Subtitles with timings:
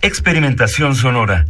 [0.00, 1.44] Experimentación sonora.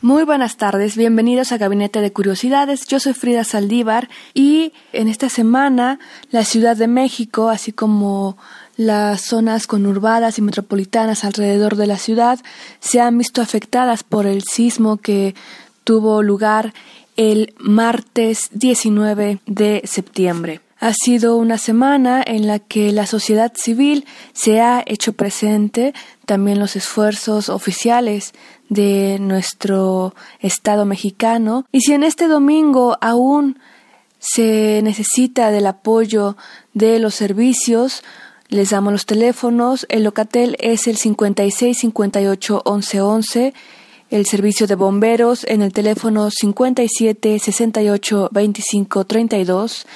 [0.00, 2.86] Muy buenas tardes, bienvenidos a Gabinete de Curiosidades.
[2.86, 5.98] Yo soy Frida Saldívar y en esta semana
[6.30, 8.36] la Ciudad de México, así como
[8.76, 12.38] las zonas conurbadas y metropolitanas alrededor de la ciudad,
[12.78, 15.34] se han visto afectadas por el sismo que
[15.82, 16.72] tuvo lugar
[17.16, 20.60] el martes 19 de septiembre.
[20.82, 25.94] Ha sido una semana en la que la sociedad civil se ha hecho presente,
[26.26, 28.32] también los esfuerzos oficiales
[28.68, 31.66] de nuestro Estado mexicano.
[31.70, 33.60] Y si en este domingo aún
[34.18, 36.36] se necesita del apoyo
[36.74, 38.02] de los servicios,
[38.48, 39.86] les damos los teléfonos.
[39.88, 43.54] El locatel es el 56 58 11 11.
[44.10, 49.86] El servicio de bomberos en el teléfono 57 68 25 32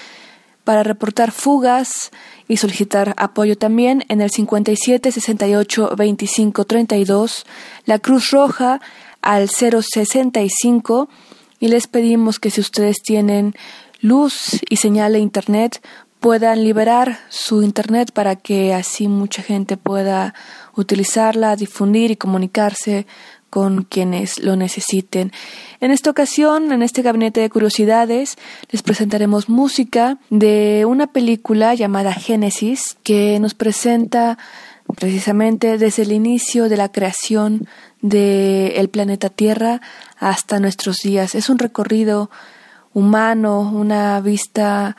[0.66, 2.10] para reportar fugas
[2.48, 7.46] y solicitar apoyo también en el 57 68 25 32,
[7.84, 8.80] la Cruz Roja
[9.22, 11.08] al 065
[11.60, 13.54] y les pedimos que si ustedes tienen
[14.00, 15.80] luz y señal de internet
[16.18, 20.34] puedan liberar su internet para que así mucha gente pueda
[20.74, 23.06] utilizarla, difundir y comunicarse
[23.56, 25.32] con quienes lo necesiten.
[25.80, 28.36] En esta ocasión, en este gabinete de curiosidades,
[28.70, 34.36] les presentaremos música de una película llamada Génesis, que nos presenta
[34.94, 37.66] precisamente desde el inicio de la creación
[38.02, 39.80] del planeta Tierra
[40.18, 41.34] hasta nuestros días.
[41.34, 42.28] Es un recorrido
[42.92, 44.98] humano, una vista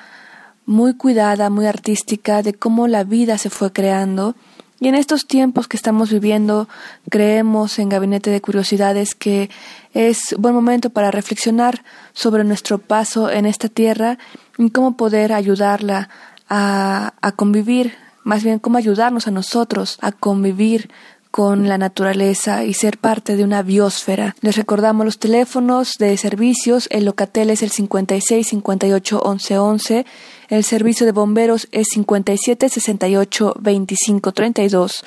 [0.66, 4.36] muy cuidada, muy artística de cómo la vida se fue creando
[4.80, 6.68] y en estos tiempos que estamos viviendo,
[7.10, 9.50] creemos en Gabinete de Curiosidades que
[9.94, 11.84] es buen momento para reflexionar
[12.14, 14.20] sobre nuestro paso en esta tierra
[14.58, 16.10] y cómo poder ayudarla
[16.48, 20.92] a, a convivir, más bien cómo ayudarnos a nosotros a convivir
[21.32, 24.36] con la naturaleza y ser parte de una biosfera.
[24.42, 30.06] Les recordamos los teléfonos de servicios, el locatel es el 56 58 11 11,
[30.50, 35.04] el servicio de bomberos es 57 68 25 32,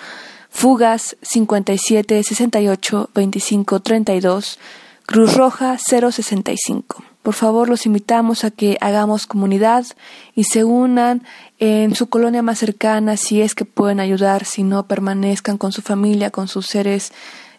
[0.50, 4.58] fugas 57 68 25 32,
[5.06, 7.09] Cruz Roja 065.
[7.22, 9.84] Por favor, los invitamos a que hagamos comunidad
[10.34, 11.22] y se unan
[11.58, 15.82] en su colonia más cercana si es que pueden ayudar, si no permanezcan con su
[15.82, 17.12] familia, con sus seres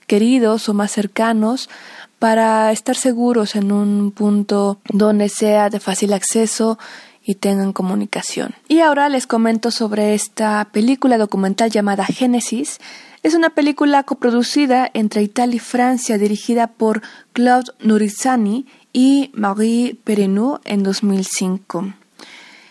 [0.08, 1.70] queridos o más cercanos
[2.18, 6.78] para estar seguros en un punto donde sea de fácil acceso
[7.24, 8.56] y tengan comunicación.
[8.68, 12.80] Y ahora les comento sobre esta película documental llamada Génesis.
[13.24, 17.02] Es una película coproducida entre Italia y Francia dirigida por
[17.34, 21.94] Claude Nurizani y Marie Perrenou en 2005.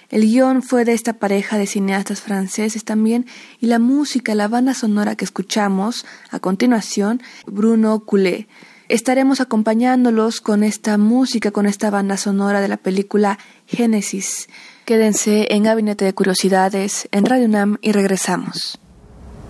[0.09, 3.27] El guion fue de esta pareja de cineastas franceses también
[3.61, 8.49] y la música, la banda sonora que escuchamos a continuación, Bruno Coulet.
[8.89, 14.49] Estaremos acompañándolos con esta música, con esta banda sonora de la película Génesis.
[14.85, 18.81] Quédense en Gabinete de Curiosidades en Radio Nam y regresamos.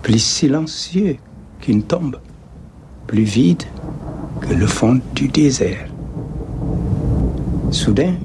[0.01, 1.17] plus silencieux
[1.59, 2.19] qu'une tombe,
[3.07, 3.65] plus vide
[4.41, 5.90] que le fond du désert.
[7.71, 8.15] Soudain,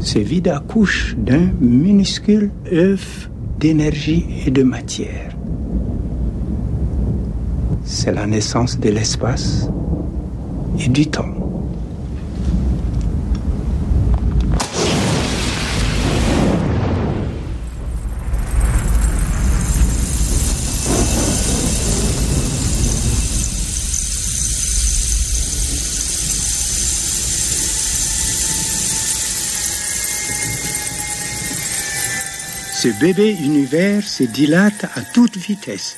[0.00, 3.28] ce vide accouche d'un minuscule œuf
[3.60, 5.36] d'énergie et de matière.
[7.84, 9.68] C'est la naissance de l'espace
[10.80, 11.37] et du temps.
[32.80, 35.96] Ce bébé univers se dilate à toute vitesse,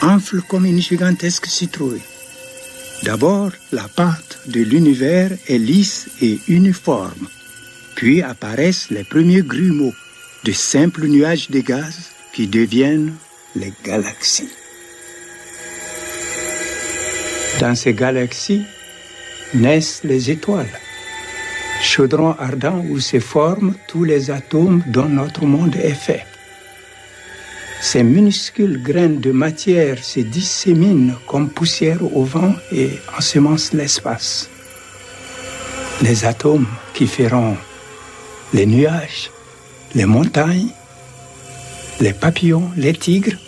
[0.00, 2.00] enfle comme une gigantesque citrouille.
[3.02, 7.28] D'abord, la pâte de l'univers est lisse et uniforme,
[7.94, 9.92] puis apparaissent les premiers grumeaux,
[10.44, 13.14] de simples nuages de gaz qui deviennent
[13.54, 14.48] les galaxies.
[17.60, 18.64] Dans ces galaxies
[19.52, 20.80] naissent les étoiles.
[21.86, 26.26] Chaudron ardent où se forment tous les atomes dont notre monde est fait.
[27.80, 34.50] Ces minuscules graines de matière se disséminent comme poussière au vent et ensemencent l'espace.
[36.02, 37.56] Les atomes qui feront
[38.52, 39.30] les nuages,
[39.94, 40.72] les montagnes,
[42.00, 43.38] les papillons, les tigres,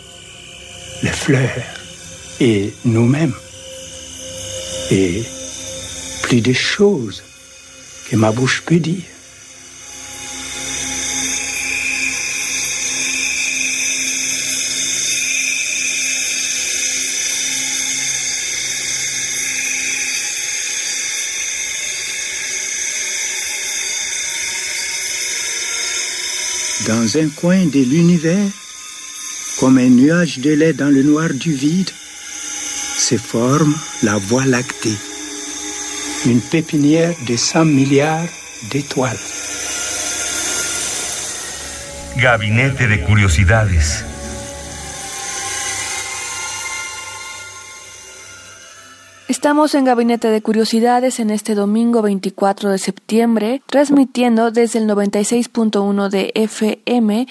[1.03, 1.69] les fleurs
[2.39, 3.35] et nous-mêmes.
[4.91, 5.23] Et
[6.23, 7.23] plus de choses
[8.09, 9.03] que ma bouche peut dire.
[26.87, 28.49] Dans un coin de l'univers,
[29.59, 31.91] comme un nuage de lait dans le noir du vide,
[32.97, 34.97] se forme la Voie lactée,
[36.25, 38.27] une pépinière de 100 milliards
[38.71, 39.17] d'étoiles.
[42.17, 44.05] Gabinete de Curiosidades.
[49.29, 56.09] Estamos en Gabinete de Curiosidades en este domingo 24 de septiembre, transmitiendo desde el 96.1
[56.09, 57.27] de FM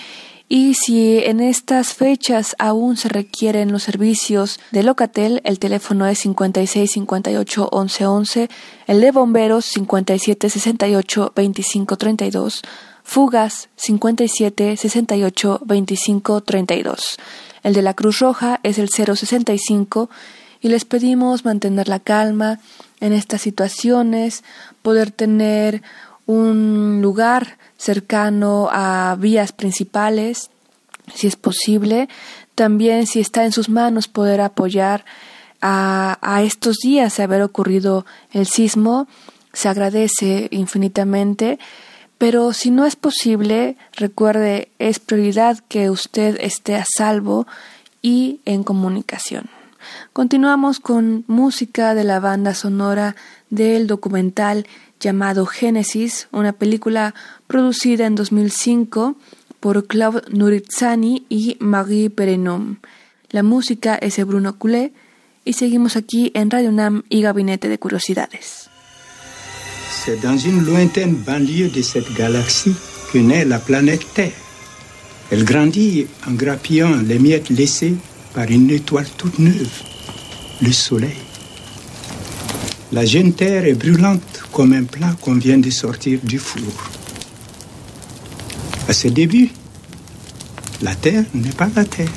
[0.49, 6.21] y si en estas fechas aún se requieren los servicios de Locatel, el teléfono es
[6.21, 8.51] 56 58 11 11,
[8.87, 12.63] el de bomberos 57 68 25 32,
[13.03, 17.19] fugas 57 68 25 32.
[17.63, 20.09] El de la Cruz Roja es el 065
[20.61, 22.59] y les pedimos mantener la calma
[23.01, 24.45] en estas situaciones,
[24.83, 25.83] poder tener
[26.29, 30.51] un lugar cercano a vías principales,
[31.15, 32.09] si es posible.
[32.55, 35.07] También, si está en sus manos, poder apoyar
[35.63, 39.09] a, a estos días de haber ocurrido el sismo,
[39.55, 41.59] se agradece infinitamente.
[42.19, 47.47] Pero si no es posible, recuerde, es prioridad que usted esté a salvo
[48.03, 49.49] y en comunicación.
[50.13, 53.17] Continuamos con música de la banda sonora
[53.49, 54.67] del documental
[55.01, 57.15] llamado Génesis, una película
[57.47, 59.17] producida en 2005
[59.61, 62.77] por Claude Nuritzani y Marie Perenom.
[63.31, 64.93] La música es de Bruno Coulet
[65.45, 68.69] y seguimos aquí en Radio Nam y Gabinete de Curiosidades.
[70.05, 72.77] C'est dans une lointaine banlieue de cette galaxie
[73.13, 74.33] que naît la planète Terre.
[75.31, 77.95] Elle grandit en grappillant les miettes laissées
[78.35, 79.83] par une étoile toute neuve,
[80.63, 81.28] le Soleil.
[82.91, 86.91] La jeune Terre est brûlante comme un plat qu'on vient de sortir du four.
[88.89, 89.51] À ses débuts,
[90.81, 92.09] la Terre n'est pas la Terre.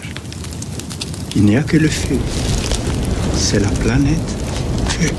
[1.36, 2.18] Il n'y a que le feu.
[3.36, 4.18] C'est la planète
[4.88, 5.12] Feu.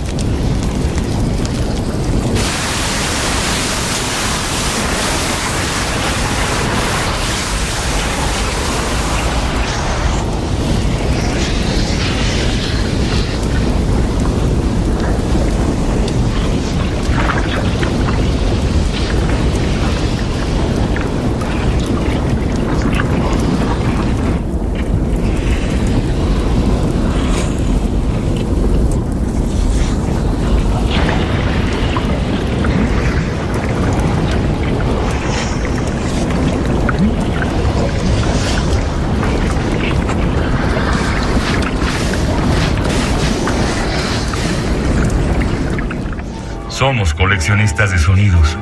[47.32, 48.58] Coleccionistas de sonidos.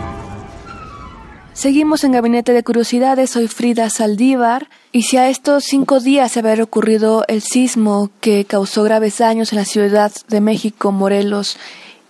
[1.54, 6.38] Seguimos en Gabinete de Curiosidades, soy Frida Saldívar, y si a estos cinco días se
[6.38, 11.58] haber ocurrido el sismo que causó graves daños en la Ciudad de México, Morelos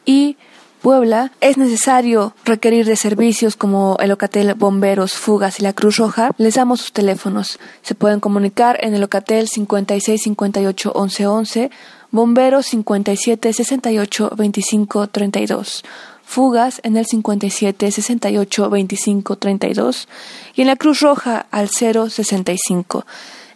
[0.04, 0.36] y
[0.82, 6.32] Puebla, es necesario requerir de servicios como el Locatel Bomberos, Fugas y la Cruz Roja,
[6.36, 7.58] les damos sus teléfonos.
[7.80, 11.70] Se pueden comunicar en el Locatel 56 58 11 11,
[12.10, 15.84] Bomberos 57 68 25 32,
[16.30, 20.08] Fugas en el 57 68 25 32
[20.54, 23.04] y en la Cruz Roja al 065.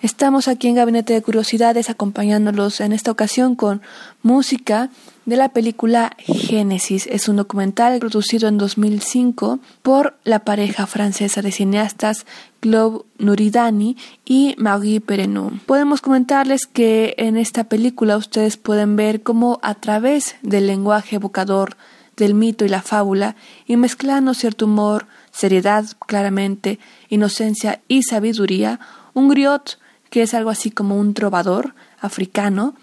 [0.02, 3.80] Estamos aquí en Gabinete de Curiosidades acompañándolos en esta ocasión con
[4.24, 4.90] música
[5.24, 7.06] de la película Génesis.
[7.06, 12.26] Es un documental producido en 2005 por la pareja francesa de cineastas
[12.58, 15.60] Claude Nuridani y Marie Perenou.
[15.64, 21.76] Podemos comentarles que en esta película ustedes pueden ver cómo a través del lenguaje evocador
[22.16, 26.78] del mito y la fábula y mezclando cierto humor, seriedad claramente,
[27.09, 28.80] inocencia y sabiduría,
[29.14, 29.78] un griot
[30.11, 32.75] que es algo así como un trovador africano,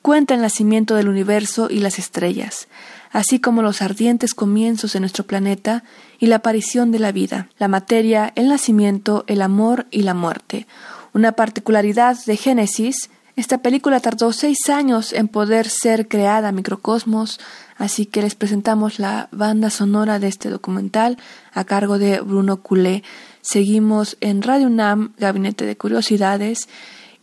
[0.00, 2.68] cuenta el nacimiento del universo y las estrellas,
[3.12, 5.84] así como los ardientes comienzos de nuestro planeta
[6.18, 10.66] y la aparición de la vida, la materia, el nacimiento, el amor y la muerte.
[11.12, 17.38] Una particularidad de Génesis, esta película tardó seis años en poder ser creada Microcosmos,
[17.78, 21.16] así que les presentamos la banda sonora de este documental
[21.52, 23.02] a cargo de Bruno Culé.
[23.40, 26.68] Seguimos en Radio UNAM, Gabinete de Curiosidades,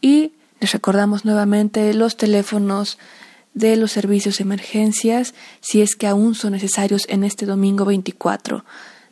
[0.01, 2.97] y les recordamos nuevamente los teléfonos
[3.53, 8.63] de los servicios de emergencias si es que aún son necesarios en este domingo 24.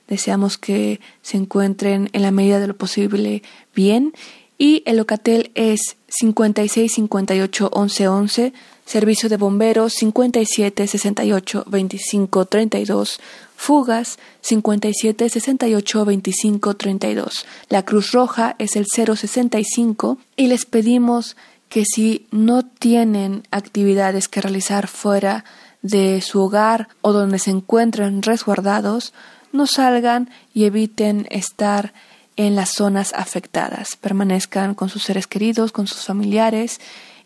[0.08, 3.44] Deseamos que se encuentren en la medida de lo posible
[3.76, 4.14] bien
[4.58, 8.54] y el locatel es 56 58 11 11,
[8.86, 13.20] servicio de bomberos 57 68 25 32,
[13.56, 17.46] fugas 57 68 25 32.
[17.70, 21.36] La Cruz Roja es el 065 y les pedimos
[21.70, 25.44] que si no tienen actividades que realizar fuera
[25.82, 29.14] de su hogar o donde se encuentran resguardados,
[29.52, 31.94] no salgan y eviten estar
[32.36, 33.96] en las zonas afectadas.
[33.96, 36.80] Permanezcan con sus seres queridos, con sus familiares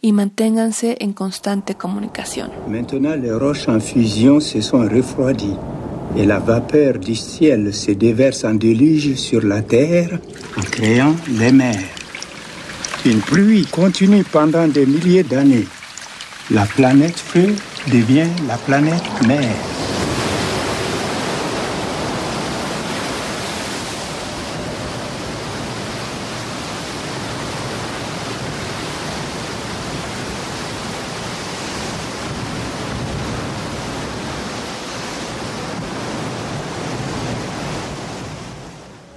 [0.04, 1.76] en constante.
[2.68, 5.58] Maintenant, les roches en fusion se sont refroidies
[6.16, 10.20] et la vapeur du ciel se déverse en déluge sur la terre
[10.58, 11.80] en créant les mers.
[13.06, 15.68] Une pluie continue pendant des milliers d'années.
[16.52, 17.56] La planète feu
[17.92, 19.50] devient la planète mer.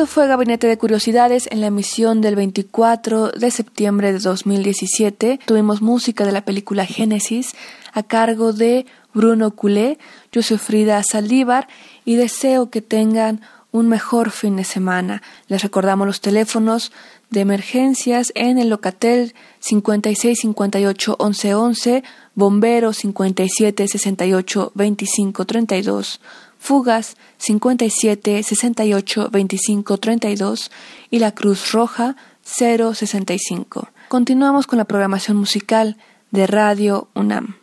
[0.00, 5.40] Esto fue Gabinete de Curiosidades en la emisión del 24 de septiembre de 2017.
[5.44, 7.52] Tuvimos música de la película Génesis
[7.92, 9.98] a cargo de Bruno Culé.
[10.32, 11.68] Yo soy Frida Saldívar
[12.06, 13.42] y deseo que tengan
[13.72, 15.20] un mejor fin de semana.
[15.48, 16.92] Les recordamos los teléfonos
[17.28, 22.04] de emergencias en el Locatel 56 58 11 11,
[22.34, 26.20] Bombero 57 68 25 32
[26.60, 30.70] Fugas 57 68 25 32
[31.10, 33.88] y la Cruz Roja 065.
[34.08, 35.96] Continuamos con la programación musical
[36.30, 37.56] de Radio UNAM.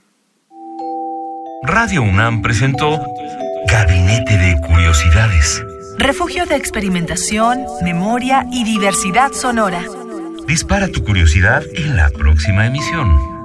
[1.63, 2.99] Radio UNAM presentó
[3.67, 5.63] Gabinete de Curiosidades.
[5.99, 9.83] Refugio de experimentación, memoria y diversidad sonora.
[10.47, 13.36] Dispara tu curiosidad en la próxima emisión.